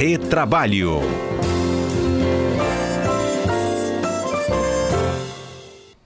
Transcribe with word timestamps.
Retrabalho. 0.00 0.98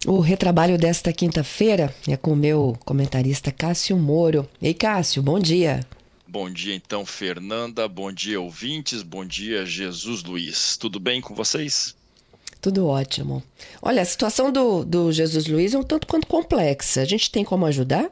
O 0.04 0.18
retrabalho 0.18 0.76
desta 0.76 1.12
quinta-feira 1.12 1.94
é 2.08 2.16
com 2.16 2.32
o 2.32 2.36
meu 2.36 2.76
comentarista 2.84 3.52
Cássio 3.52 3.96
Moro. 3.96 4.50
Ei, 4.60 4.74
Cássio, 4.74 5.22
bom 5.22 5.38
dia. 5.38 5.86
Bom 6.26 6.50
dia, 6.50 6.74
então, 6.74 7.06
Fernanda. 7.06 7.86
Bom 7.86 8.10
dia, 8.10 8.40
ouvintes. 8.40 9.04
Bom 9.04 9.24
dia, 9.24 9.64
Jesus 9.64 10.24
Luiz. 10.24 10.76
Tudo 10.76 10.98
bem 10.98 11.20
com 11.20 11.32
vocês? 11.32 11.94
Tudo 12.60 12.88
ótimo. 12.88 13.44
Olha, 13.80 14.02
a 14.02 14.04
situação 14.04 14.50
do, 14.50 14.84
do 14.84 15.12
Jesus 15.12 15.46
Luiz 15.46 15.72
é 15.72 15.78
um 15.78 15.84
tanto 15.84 16.08
quanto 16.08 16.26
complexa. 16.26 17.00
A 17.00 17.04
gente 17.04 17.30
tem 17.30 17.44
como 17.44 17.64
ajudar? 17.66 18.10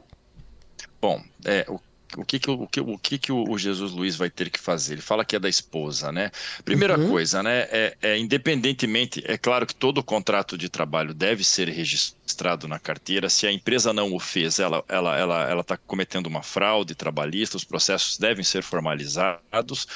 Bom, 1.01 1.21
é, 1.43 1.65
o 1.67 1.77
o 2.17 2.25
que 2.25 2.39
que 2.39 2.49
o, 2.49 2.67
que, 2.67 2.79
o, 2.79 2.97
que, 2.97 3.17
que 3.17 3.31
o 3.31 3.57
Jesus 3.57 3.91
Luiz 3.91 4.15
vai 4.15 4.29
ter 4.29 4.49
que 4.49 4.59
fazer? 4.59 4.93
Ele 4.93 5.01
fala 5.01 5.25
que 5.25 5.35
é 5.35 5.39
da 5.39 5.49
esposa, 5.49 6.11
né? 6.11 6.31
Primeira 6.63 6.97
uhum. 6.97 7.09
coisa, 7.09 7.43
né? 7.43 7.67
É, 7.71 7.97
é, 8.01 8.17
independentemente, 8.17 9.23
é 9.25 9.37
claro 9.37 9.65
que 9.65 9.75
todo 9.75 10.03
contrato 10.03 10.57
de 10.57 10.69
trabalho 10.69 11.13
deve 11.13 11.43
ser 11.43 11.69
registrado 11.69 12.22
na 12.67 12.79
carteira. 12.79 13.29
Se 13.29 13.45
a 13.45 13.51
empresa 13.51 13.93
não 13.93 14.13
o 14.13 14.19
fez, 14.19 14.59
ela 14.59 14.83
ela 14.87 15.17
ela 15.17 15.49
ela 15.49 15.61
está 15.61 15.77
cometendo 15.77 16.27
uma 16.27 16.41
fraude 16.41 16.95
trabalhista. 16.95 17.57
Os 17.57 17.63
processos 17.63 18.17
devem 18.17 18.43
ser 18.43 18.63
formalizados. 18.63 19.87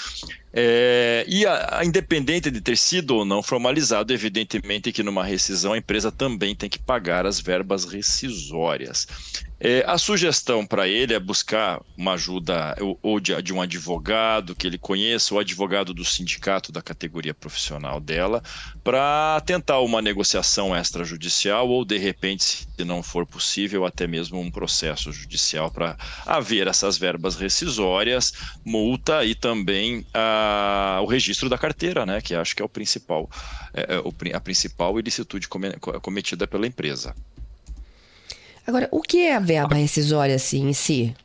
É, 0.54 1.26
e 1.28 1.46
a, 1.46 1.80
a, 1.80 1.86
independente 1.86 2.50
de 2.50 2.62
ter 2.62 2.78
sido 2.78 3.16
ou 3.16 3.26
não 3.26 3.44
formalizado, 3.44 4.12
evidentemente 4.12 4.92
que 4.92 5.04
numa 5.04 5.24
rescisão 5.24 5.74
a 5.74 5.78
empresa 5.78 6.12
também 6.12 6.56
tem 6.56 6.70
que 6.70 6.80
pagar 6.80 7.26
as 7.26 7.40
verbas 7.40 7.86
rescisórias. 7.86 9.08
É, 9.60 9.84
a 9.88 9.98
sugestão 9.98 10.66
para 10.66 10.88
ele 10.88 11.16
é 11.16 11.20
buscar 11.20 11.82
uma 11.98 12.14
ajuda 12.14 12.76
ou 13.02 13.20
de, 13.20 13.40
de, 13.42 13.52
um 13.52 13.62
advogado 13.62 14.56
que 14.56 14.68
ele 14.68 14.78
conheça, 14.78 15.34
ou 15.34 15.40
advogado 15.40 15.96
do 15.96 16.06
sindicato 16.06 16.72
da 16.72 16.82
categoria 16.82 17.34
profissional 17.34 18.00
dela, 18.00 18.44
para 18.84 19.42
tentar 19.46 19.80
uma 19.80 20.00
negociação 20.00 20.76
extrajudicial 20.76 21.68
ou, 21.70 21.84
de 21.84 21.98
repente, 21.98 22.17
se 22.40 22.68
não 22.84 23.04
for 23.04 23.26
possível, 23.26 23.86
até 23.86 24.08
mesmo 24.08 24.40
um 24.40 24.50
processo 24.50 25.12
judicial 25.12 25.70
para 25.70 25.96
haver 26.26 26.68
essas 26.68 26.98
verbas 26.98 27.36
rescisórias, 27.36 28.34
multa 28.66 29.24
e 29.24 29.36
também 29.36 30.06
o 31.02 31.06
registro 31.06 31.48
da 31.48 31.58
carteira, 31.58 32.06
né, 32.06 32.20
que 32.20 32.34
acho 32.36 32.56
que 32.56 32.62
é 32.62 32.66
o 32.66 32.70
principal, 32.70 33.30
é, 33.74 34.02
é 34.30 34.36
a 34.36 34.42
principal 34.42 35.00
ilicitude 35.00 35.48
cometida 35.48 36.48
pela 36.48 36.68
empresa. 36.68 37.16
Agora, 38.66 38.90
o 38.92 39.02
que 39.02 39.20
é 39.20 39.36
a 39.36 39.40
verba 39.40 39.76
rescisória 39.76 40.36
assim 40.36 40.68
em 40.70 40.74
si? 40.74 41.16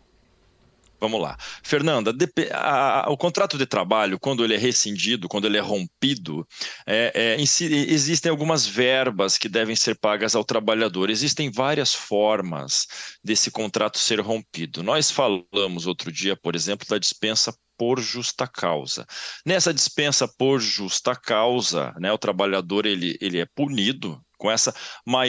Vamos 1.03 1.21
lá. 1.21 1.37
Fernanda, 1.65 2.15
a, 2.53 3.07
a, 3.07 3.11
o 3.11 3.17
contrato 3.17 3.59
de 3.59 3.67
trabalho, 3.67 4.21
quando 4.21 4.45
ele 4.45 4.55
é 4.55 4.57
rescindido, 4.57 5.29
quando 5.29 5.47
ele 5.47 5.59
é 5.59 5.61
rompido, 5.61 6.47
é, 6.87 7.11
é, 7.13 7.41
existem 7.41 8.31
algumas 8.31 8.65
verbas 8.65 9.37
que 9.37 9.49
devem 9.49 9.75
ser 9.75 9.99
pagas 9.99 10.37
ao 10.37 10.45
trabalhador. 10.45 11.11
Existem 11.11 11.51
várias 11.51 11.93
formas 11.93 12.87
desse 13.23 13.51
contrato 13.51 13.99
ser 13.99 14.21
rompido. 14.21 14.81
Nós 14.81 15.11
falamos 15.11 15.89
outro 15.89 16.13
dia, 16.13 16.37
por 16.37 16.55
exemplo, 16.55 16.87
da 16.89 16.99
dispensa 16.99 17.53
por 17.77 17.99
justa 18.01 18.47
causa. 18.47 19.05
Nessa 19.45 19.75
dispensa 19.75 20.29
por 20.29 20.61
justa 20.61 21.17
causa, 21.17 21.93
né, 21.99 22.13
o 22.13 22.19
trabalhador 22.19 22.87
ele, 22.87 23.19
ele 23.21 23.41
é 23.41 23.47
punido 23.57 24.25
com 24.39 24.49
essa 24.49 24.73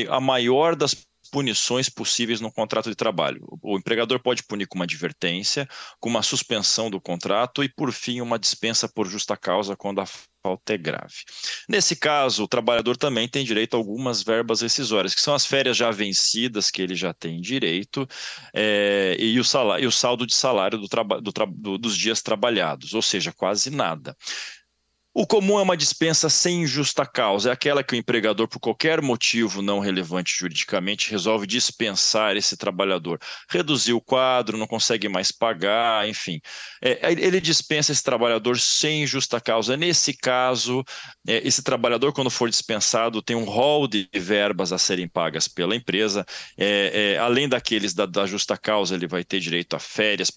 a 0.10 0.20
maior 0.20 0.76
das 0.76 0.94
punições 1.34 1.90
possíveis 1.90 2.40
no 2.40 2.52
contrato 2.52 2.92
de 2.92 2.96
trabalho. 2.96 3.44
O 3.60 3.76
empregador 3.76 4.20
pode 4.20 4.44
punir 4.44 4.68
com 4.68 4.76
uma 4.76 4.86
advertência, 4.86 5.68
com 6.00 6.08
uma 6.08 6.22
suspensão 6.22 6.92
do 6.92 7.02
contrato 7.02 7.64
e, 7.64 7.68
por 7.68 7.92
fim, 7.92 8.22
uma 8.22 8.38
dispensa 8.38 8.88
por 8.88 9.08
justa 9.08 9.36
causa 9.36 9.76
quando 9.76 10.00
a 10.00 10.06
falta 10.06 10.76
é 10.76 10.78
grave. 10.78 11.24
Nesse 11.68 11.96
caso, 11.96 12.44
o 12.44 12.48
trabalhador 12.48 12.98
também 12.98 13.28
tem 13.28 13.44
direito 13.44 13.74
a 13.74 13.78
algumas 13.80 14.22
verbas 14.22 14.62
rescisórias, 14.62 15.16
que 15.16 15.22
são 15.22 15.34
as 15.34 15.44
férias 15.44 15.76
já 15.76 15.90
vencidas 15.90 16.70
que 16.70 16.84
ele 16.84 16.94
já 16.94 17.12
tem 17.16 17.42
direito 17.42 18.08
é, 18.54 19.16
e, 19.18 19.40
o 19.40 19.44
salário, 19.44 19.86
e 19.86 19.88
o 19.88 19.92
saldo 19.92 20.28
de 20.28 20.36
salário 20.36 20.78
do 20.78 20.88
do 20.88 21.32
do, 21.48 21.78
dos 21.80 21.98
dias 21.98 22.22
trabalhados, 22.22 22.94
ou 22.94 23.02
seja, 23.02 23.32
quase 23.32 23.72
nada. 23.72 24.16
O 25.16 25.28
comum 25.28 25.60
é 25.60 25.62
uma 25.62 25.78
dispensa 25.78 26.28
sem 26.28 26.66
justa 26.66 27.06
causa, 27.06 27.50
é 27.50 27.54
aquela 27.54 27.84
que 27.84 27.94
o 27.94 27.96
empregador, 27.96 28.48
por 28.48 28.60
qualquer 28.60 29.00
motivo 29.00 29.62
não 29.62 29.80
relevante 29.80 30.36
juridicamente, 30.36 31.12
resolve 31.12 31.46
dispensar 31.46 32.36
esse 32.36 32.58
trabalhador. 32.58 33.20
Reduzir 33.48 33.94
o 33.94 34.02
quadro, 34.02 34.58
não 34.58 34.66
consegue 34.66 35.08
mais 35.08 35.32
pagar, 35.32 36.10
enfim. 36.10 36.42
É, 36.82 37.12
ele 37.12 37.40
dispensa 37.40 37.92
esse 37.92 38.02
trabalhador 38.02 38.58
sem 38.58 39.06
justa 39.06 39.40
causa. 39.40 39.78
Nesse 39.78 40.18
caso, 40.18 40.84
é, 41.28 41.48
esse 41.48 41.62
trabalhador, 41.62 42.12
quando 42.12 42.32
for 42.32 42.50
dispensado, 42.50 43.22
tem 43.22 43.36
um 43.36 43.46
rol 43.46 43.88
de 43.88 44.10
verbas 44.16 44.74
a 44.74 44.80
serem 44.80 45.08
pagas 45.08 45.48
pela 45.48 45.76
empresa. 45.76 46.26
É, 46.58 47.14
é 47.14 47.18
além 47.20 47.48
daqueles 47.48 47.94
da, 47.94 48.08
da 48.08 48.26
justa 48.26 48.58
causa, 48.58 48.96
ele 48.96 49.06
vai 49.06 49.24
ter 49.24 49.40
direito 49.40 49.76
a 49.76 49.80
férias, 49.80 50.32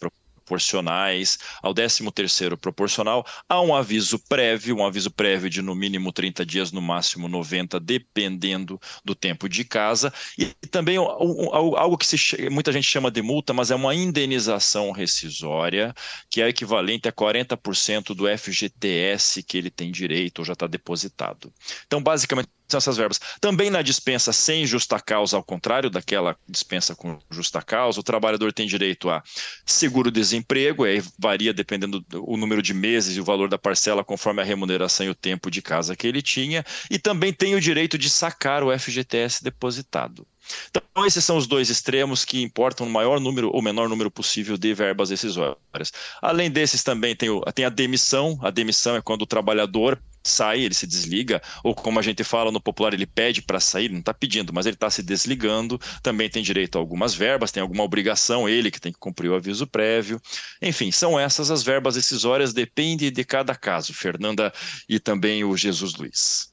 proporcionais, 0.47 1.39
ao 1.61 1.75
13º 1.75 2.57
proporcional, 2.57 3.27
há 3.49 3.61
um 3.61 3.75
aviso 3.75 4.19
prévio, 4.29 4.77
um 4.77 4.87
aviso 4.87 5.11
prévio 5.11 5.51
de 5.51 5.61
no 5.61 5.75
mínimo 5.75 6.13
30 6.13 6.47
dias, 6.47 6.71
no 6.71 6.81
máximo 6.81 7.29
90, 7.29 7.81
dependendo 7.81 8.81
do 9.05 9.15
tempo 9.15 9.49
de 9.49 9.65
casa, 9.65 10.13
e 10.39 10.47
também 10.69 10.97
algo 10.97 11.99
que 11.99 12.07
se, 12.07 12.49
muita 12.49 12.71
gente 12.73 12.87
chama 12.87 13.11
de 13.11 13.21
multa, 13.21 13.53
mas 13.53 13.73
é 13.73 13.75
uma 13.75 13.95
indenização 13.95 14.93
rescisória, 14.93 15.93
que 16.31 16.41
é 16.41 16.49
equivalente 16.49 17.09
a 17.09 17.13
40% 17.13 18.15
do 18.15 18.27
FGTS 18.39 19.43
que 19.43 19.59
ele 19.59 19.71
tem 19.71 19.91
direito 19.91 20.39
ou 20.39 20.45
já 20.45 20.53
está 20.53 20.67
depositado. 20.67 21.53
Então, 21.87 22.01
basicamente, 22.01 22.49
são 22.69 22.79
essas 22.79 22.97
verbas. 22.97 23.21
Também 23.41 23.71
na 23.71 23.83
dispensa 23.83 24.33
sem 24.33 24.67
justa 24.67 24.99
causa, 24.99 25.37
ao 25.37 25.43
contrário 25.43 25.89
daquela 25.89 26.37
dispensa 26.49 26.95
com 26.95 27.19
justa 27.31 27.63
causa, 27.63 28.01
o 28.01 28.03
trabalhador 28.03 28.53
tem 28.53 28.67
direito 28.67 29.09
a 29.09 29.23
seguro-desemprego, 29.65 30.85
aí 30.85 31.03
varia 31.19 31.53
dependendo 31.53 32.01
do 32.01 32.37
número 32.37 32.63
de 32.63 32.75
meses 32.75 33.17
e 33.17 33.21
o 33.21 33.25
valor 33.25 33.49
da 33.49 33.59
parcela 33.59 34.05
conforme 34.05 34.43
a 34.43 34.45
remuneração 34.45 35.07
e 35.07 35.11
o 35.11 35.15
tempo 35.15 35.51
de 35.51 35.63
casa 35.63 35.97
que 35.97 36.07
ele 36.07 36.23
tinha, 36.23 36.65
e 36.91 36.99
também 36.99 37.33
tem 37.33 37.55
o 37.55 37.61
direito 37.61 37.97
de 37.97 38.11
sacar 38.11 38.63
o 38.63 38.77
FGTS 38.77 39.43
depositado. 39.43 40.27
Então, 40.71 41.05
esses 41.05 41.25
são 41.25 41.37
os 41.37 41.47
dois 41.47 41.71
extremos 41.71 42.25
que 42.25 42.43
importam 42.43 42.87
o 42.87 42.91
maior 42.91 43.19
número 43.21 43.51
ou 43.53 43.61
menor 43.61 43.89
número 43.89 44.11
possível 44.11 44.57
de 44.57 44.73
verbas 44.75 45.09
decisórias. 45.09 45.93
Além 46.23 46.51
desses, 46.51 46.83
também 46.83 47.17
tem, 47.17 47.29
o, 47.29 47.41
tem 47.53 47.65
a 47.65 47.69
demissão. 47.69 48.39
A 48.43 48.51
demissão 48.51 48.97
é 48.97 49.03
quando 49.03 49.23
o 49.23 49.27
trabalhador 49.27 50.01
sai, 50.29 50.61
ele 50.61 50.75
se 50.75 50.87
desliga, 50.87 51.41
ou 51.63 51.75
como 51.75 51.99
a 51.99 52.03
gente 52.03 52.23
fala 52.25 52.51
no 52.51 52.61
popular, 52.61 52.95
ele 52.95 53.07
pede 53.07 53.43
para 53.43 53.61
sair, 53.61 53.91
não 53.91 54.01
está 54.01 54.13
pedindo, 54.13 54.53
mas 54.53 54.67
ele 54.67 54.75
está 54.75 54.91
se 54.91 55.03
desligando, 55.03 55.81
também 56.03 56.29
tem 56.29 56.43
direito 56.43 56.77
a 56.77 56.81
algumas 56.81 57.15
verbas, 57.15 57.51
tem 57.51 57.61
alguma 57.61 57.83
obrigação, 57.83 58.49
ele 58.49 58.71
que 58.71 58.81
tem 58.81 58.93
que 58.93 58.99
cumprir 58.99 59.31
o 59.31 59.35
aviso 59.35 59.67
prévio. 59.67 60.21
Enfim, 60.61 60.91
são 60.91 61.19
essas 61.19 61.51
as 61.51 61.63
verbas 61.63 61.95
decisórias, 61.95 62.53
depende 62.53 63.11
de 63.11 63.25
cada 63.25 63.55
caso, 63.55 63.95
Fernanda 63.95 64.53
e 64.89 64.99
também 64.99 65.45
o 65.45 65.57
Jesus 65.57 65.95
Luiz. 65.95 66.53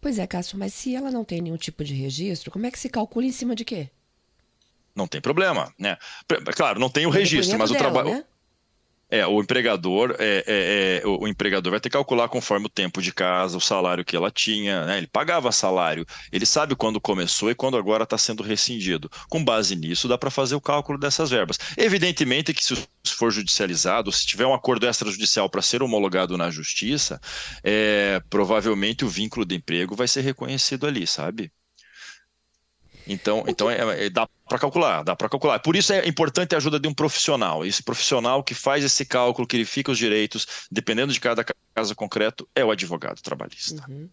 Pois 0.00 0.18
é, 0.18 0.26
Cássio, 0.26 0.58
mas 0.58 0.72
se 0.72 0.94
ela 0.94 1.10
não 1.10 1.24
tem 1.24 1.40
nenhum 1.40 1.56
tipo 1.56 1.82
de 1.82 1.92
registro, 1.94 2.50
como 2.50 2.66
é 2.66 2.70
que 2.70 2.78
se 2.78 2.88
calcula 2.88 3.26
em 3.26 3.32
cima 3.32 3.54
de 3.54 3.64
quê? 3.64 3.90
Não 4.94 5.06
tem 5.06 5.20
problema, 5.20 5.72
né? 5.78 5.96
Claro, 6.54 6.80
não 6.80 6.90
tem 6.90 7.06
o 7.06 7.10
registro, 7.10 7.58
mas 7.58 7.70
o 7.70 7.74
trabalho. 7.74 8.10
Né? 8.10 8.24
É, 9.10 9.26
o 9.26 9.40
empregador, 9.40 10.14
é, 10.18 10.44
é, 10.46 11.00
é, 11.02 11.06
o, 11.06 11.26
empregador 11.26 11.70
vai 11.70 11.80
ter 11.80 11.88
que 11.88 11.94
calcular 11.94 12.28
conforme 12.28 12.66
o 12.66 12.68
tempo 12.68 13.00
de 13.00 13.12
casa, 13.12 13.56
o 13.56 13.60
salário 13.60 14.04
que 14.04 14.14
ela 14.14 14.30
tinha, 14.30 14.84
né? 14.84 14.98
Ele 14.98 15.06
pagava 15.06 15.50
salário, 15.50 16.04
ele 16.30 16.44
sabe 16.44 16.76
quando 16.76 17.00
começou 17.00 17.50
e 17.50 17.54
quando 17.54 17.78
agora 17.78 18.04
está 18.04 18.18
sendo 18.18 18.42
rescindido. 18.42 19.10
Com 19.30 19.42
base 19.42 19.74
nisso, 19.74 20.08
dá 20.08 20.18
para 20.18 20.30
fazer 20.30 20.54
o 20.54 20.60
cálculo 20.60 20.98
dessas 20.98 21.30
verbas. 21.30 21.58
Evidentemente 21.76 22.52
que 22.52 22.62
se 22.62 22.76
for 23.16 23.30
judicializado, 23.30 24.12
se 24.12 24.26
tiver 24.26 24.46
um 24.46 24.54
acordo 24.54 24.86
extrajudicial 24.86 25.48
para 25.48 25.62
ser 25.62 25.82
homologado 25.82 26.36
na 26.36 26.50
justiça, 26.50 27.18
é, 27.64 28.20
provavelmente 28.28 29.04
o 29.04 29.08
vínculo 29.08 29.46
de 29.46 29.54
emprego 29.54 29.96
vai 29.96 30.06
ser 30.06 30.20
reconhecido 30.20 30.86
ali, 30.86 31.06
sabe? 31.06 31.50
Então, 33.08 33.44
então 33.48 33.70
é, 33.70 34.06
é, 34.06 34.10
dá 34.10 34.28
para 34.46 34.58
calcular, 34.58 35.02
dá 35.02 35.16
para 35.16 35.28
calcular. 35.28 35.58
Por 35.58 35.74
isso 35.74 35.92
é 35.92 36.06
importante 36.06 36.54
a 36.54 36.58
ajuda 36.58 36.78
de 36.78 36.86
um 36.86 36.94
profissional. 36.94 37.64
Esse 37.64 37.82
profissional 37.82 38.42
que 38.42 38.54
faz 38.54 38.84
esse 38.84 39.04
cálculo, 39.04 39.46
que 39.46 39.56
verifica 39.56 39.90
os 39.90 39.98
direitos, 39.98 40.46
dependendo 40.70 41.12
de 41.12 41.20
cada 41.20 41.44
caso 41.74 41.94
concreto, 41.94 42.48
é 42.54 42.64
o 42.64 42.70
advogado 42.70 43.20
trabalhista. 43.22 43.84
Uhum. 43.88 44.08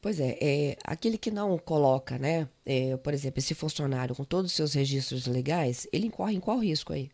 Pois 0.00 0.18
é, 0.18 0.38
é, 0.40 0.76
aquele 0.84 1.18
que 1.18 1.30
não 1.30 1.58
coloca, 1.58 2.18
né? 2.18 2.48
É, 2.64 2.96
por 2.96 3.12
exemplo, 3.12 3.38
esse 3.38 3.54
funcionário 3.54 4.14
com 4.14 4.24
todos 4.24 4.50
os 4.50 4.56
seus 4.56 4.72
registros 4.72 5.26
legais, 5.26 5.86
ele 5.92 6.06
incorre 6.06 6.34
em 6.34 6.40
qual 6.40 6.58
risco 6.58 6.92
aí? 6.92 7.10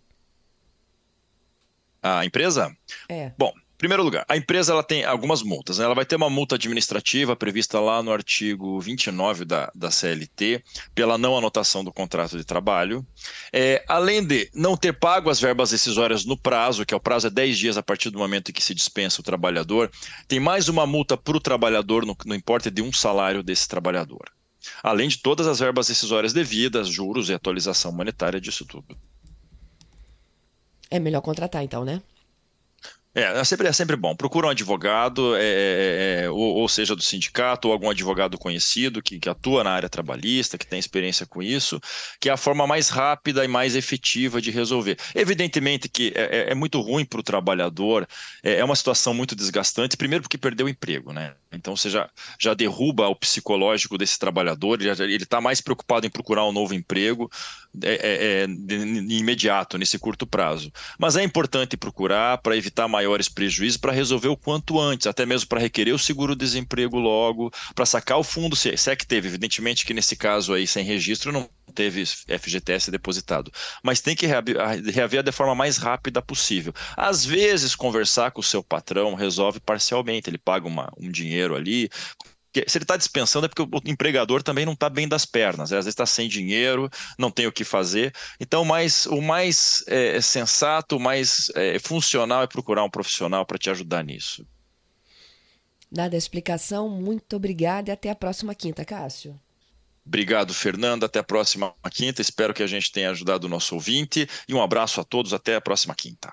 A 2.01 2.25
empresa? 2.25 2.77
É. 3.09 3.33
Bom, 3.37 3.53
primeiro 3.77 4.03
lugar, 4.03 4.25
a 4.29 4.37
empresa 4.37 4.73
ela 4.73 4.83
tem 4.83 5.05
algumas 5.05 5.43
multas. 5.43 5.79
Né? 5.79 5.85
Ela 5.85 5.95
vai 5.95 6.05
ter 6.05 6.17
uma 6.17 6.31
multa 6.31 6.55
administrativa 6.55 7.37
prevista 7.37 7.79
lá 7.79 8.03
no 8.03 8.13
artigo 8.13 8.81
29 8.81 9.45
da, 9.45 9.71
da 9.75 9.91
CLT, 9.91 10.63
pela 10.95 11.19
não 11.19 11.37
anotação 11.37 11.85
do 11.85 11.93
contrato 11.93 12.37
de 12.37 12.45
trabalho. 12.45 13.07
É, 13.53 13.85
além 13.89 14.25
de 14.25 14.51
não 14.55 14.77
ter 14.77 14.93
pago 14.93 15.31
as 15.31 15.41
verbas 15.41 15.71
decisórias 15.71 16.25
no 16.25 16.37
prazo, 16.37 16.85
que 16.85 16.95
é 16.95 16.97
o 16.97 17.01
prazo 17.01 17.27
é 17.27 17.31
10 17.31 17.59
dias 17.59 17.77
a 17.77 17.83
partir 17.83 18.11
do 18.11 18.19
momento 18.19 18.51
em 18.51 18.53
que 18.53 18.63
se 18.63 18.75
dispensa 18.75 19.21
o 19.21 19.25
trabalhador, 19.25 19.91
tem 20.27 20.41
mais 20.41 20.69
uma 20.69 20.87
multa 20.87 21.17
para 21.17 21.37
o 21.37 21.41
trabalhador, 21.41 22.05
no, 22.07 22.17
no 22.25 22.35
importe 22.35 22.71
de 22.71 22.83
um 22.83 22.93
salário 22.93 23.43
desse 23.43 23.69
trabalhador. 23.69 24.31
Além 24.83 25.09
de 25.09 25.19
todas 25.19 25.47
as 25.47 25.61
verbas 25.61 25.89
decisórias 25.89 26.33
devidas, 26.33 26.89
juros 26.89 27.29
e 27.29 27.35
atualização 27.35 27.93
monetária 27.93 28.41
disso 28.41 28.65
tudo. 28.65 28.97
É 30.91 30.99
melhor 30.99 31.21
contratar, 31.21 31.63
então, 31.63 31.85
né? 31.85 32.01
É, 33.17 33.23
é 33.23 33.45
sempre, 33.45 33.67
é 33.67 33.73
sempre 33.73 33.97
bom. 33.97 34.15
Procura 34.15 34.47
um 34.47 34.51
advogado, 34.51 35.35
é, 35.37 35.41
é, 35.41 36.25
é, 36.25 36.31
ou, 36.31 36.57
ou, 36.57 36.69
seja 36.69 36.95
do 36.95 37.03
sindicato, 37.03 37.67
ou 37.67 37.73
algum 37.73 37.89
advogado 37.89 38.37
conhecido 38.37 39.03
que, 39.03 39.19
que, 39.19 39.27
atua 39.27 39.65
na 39.65 39.71
área 39.71 39.89
trabalhista, 39.89 40.59
que 40.59 40.67
tem 40.67 40.79
experiência 40.79 41.25
com 41.25 41.43
isso, 41.43 41.81
que 42.21 42.29
é 42.29 42.33
a 42.33 42.37
forma 42.37 42.67
mais 42.67 42.91
rápida 42.91 43.43
e 43.43 43.49
mais 43.49 43.75
efetiva 43.75 44.39
de 44.39 44.51
resolver. 44.51 44.99
Evidentemente 45.15 45.89
que 45.89 46.13
é, 46.15 46.49
é, 46.49 46.53
é 46.53 46.55
muito 46.55 46.79
ruim 46.83 47.07
para 47.07 47.21
o 47.21 47.23
trabalhador, 47.23 48.07
é, 48.43 48.63
uma 48.63 48.77
situação 48.77 49.15
muito 49.15 49.35
desgastante, 49.35 49.97
primeiro 49.97 50.23
porque 50.23 50.37
perdeu 50.37 50.67
o 50.67 50.69
emprego, 50.69 51.11
né? 51.11 51.35
Então 51.51 51.75
você 51.75 51.89
já, 51.89 52.11
já 52.39 52.53
derruba 52.53 53.09
o 53.09 53.17
psicológico 53.17 53.97
desse 53.97 54.19
trabalhador, 54.19 54.79
ele 54.83 55.17
está 55.17 55.41
mais 55.41 55.63
preocupado 55.63 56.07
em 56.07 56.11
procurar 56.11 56.45
um 56.45 56.53
novo 56.53 56.75
emprego 56.75 57.31
é, 57.83 58.43
é, 58.43 58.47
de, 58.47 59.07
de 59.07 59.15
imediato, 59.17 59.79
nesse 59.79 59.99
curto 59.99 60.27
prazo. 60.27 60.71
Mas 60.99 61.17
é 61.17 61.23
importante 61.23 61.77
procurar 61.77 62.39
para 62.39 62.57
evitar 62.57 62.87
maior 62.89 63.06
maiores 63.07 63.29
prejuízos 63.29 63.77
para 63.77 63.93
resolver 63.93 64.29
o 64.29 64.37
quanto 64.37 64.81
antes, 64.81 65.07
até 65.07 65.25
mesmo 65.25 65.49
para 65.49 65.61
requerer 65.61 65.95
o 65.95 65.99
seguro-desemprego 65.99 66.99
logo, 66.99 67.53
para 67.75 67.87
sacar 67.87 68.19
o 68.19 68.25
fundo, 68.25 68.57
se, 68.57 68.75
é 68.91 68.97
que 68.97 69.07
teve, 69.07 69.29
evidentemente 69.29 69.87
que 69.87 69.95
nesse 69.95 70.17
caso 70.17 70.53
aí 70.53 70.67
sem 70.67 70.85
registro 70.85 71.33
não 71.33 71.49
teve 71.75 72.05
FGTS 72.05 72.91
depositado, 72.91 73.53
mas 73.83 74.01
tem 74.01 74.17
que 74.17 74.27
reaver, 74.27 75.23
da 75.23 75.33
forma 75.33 75.55
mais 75.55 75.77
rápida 75.77 76.21
possível. 76.21 76.73
Às 76.97 77.25
vezes 77.25 77.75
conversar 77.75 78.31
com 78.31 78.41
o 78.41 78.45
seu 78.45 78.63
patrão 78.63 79.15
resolve 79.15 79.61
parcialmente, 79.61 80.29
ele 80.29 80.39
paga 80.39 80.67
uma, 80.67 80.93
um 80.99 81.11
dinheiro 81.11 81.55
ali, 81.55 81.89
se 82.67 82.79
ele 82.79 82.85
está 82.85 82.97
dispensando 82.97 83.47
é 83.47 83.49
porque 83.49 83.63
o 83.63 83.91
empregador 83.91 84.43
também 84.43 84.65
não 84.65 84.73
está 84.73 84.89
bem 84.89 85.09
das 85.09 85.25
pernas, 85.25 85.71
né? 85.71 85.79
às 85.79 85.85
vezes 85.85 85.95
está 85.95 86.07
sem 86.07 86.29
dinheiro, 86.29 86.91
não 87.19 87.31
tem 87.31 87.47
o 87.47 87.53
que 87.53 87.65
fazer. 87.65 88.15
Então, 88.41 88.65
mais, 88.65 89.07
o 89.07 89.21
mais 89.21 89.85
é, 89.87 90.21
sensato, 90.21 90.97
o 90.97 91.01
mais 91.01 91.51
é, 91.55 91.79
funcional 91.79 92.43
é 92.43 92.47
procurar 92.47 92.85
um 92.85 92.91
profissional 92.91 93.45
para 93.45 93.59
te 93.59 93.71
ajudar 93.71 94.03
nisso. 94.03 94.47
Dada 95.91 96.17
a 96.17 96.19
explicação, 96.19 96.89
muito 96.89 97.37
obrigada 97.37 97.91
e 97.91 97.93
até 97.93 98.11
a 98.11 98.15
próxima 98.15 98.55
quinta, 98.55 98.85
Cássio. 98.85 99.39
Obrigado, 100.05 100.55
Fernando. 100.55 101.05
Até 101.05 101.19
a 101.19 101.25
próxima 101.25 101.75
quinta. 101.91 102.23
Espero 102.23 102.55
que 102.55 102.63
a 102.63 102.67
gente 102.67 102.93
tenha 102.93 103.11
ajudado 103.11 103.47
o 103.47 103.51
nosso 103.51 103.75
ouvinte. 103.75 104.29
E 104.49 104.55
um 104.55 104.63
abraço 104.63 105.01
a 105.01 105.05
todos. 105.05 105.33
Até 105.33 105.57
a 105.57 105.61
próxima 105.61 105.95
quinta. 105.95 106.33